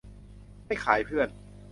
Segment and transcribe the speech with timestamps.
[0.65, 1.29] ไม่ขายเพื่อน